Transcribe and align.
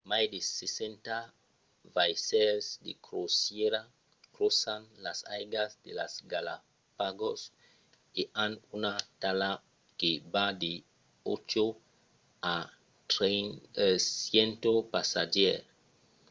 mai 0.09 0.25
de 0.33 0.39
60 0.57 1.17
vaissèls 1.95 2.65
de 2.85 2.93
crosièra 3.07 3.81
crosan 4.35 4.81
las 5.05 5.19
aigas 5.37 5.71
de 5.85 5.91
las 5.99 6.13
galápagos- 6.31 7.39
e 8.21 8.23
an 8.43 8.51
una 8.77 8.93
talha 9.21 9.51
que 9.99 10.11
va 10.33 10.47
de 10.63 10.73
8 11.31 11.65
a 12.53 12.55
100 14.37 14.73
passatgièrs 14.93 15.65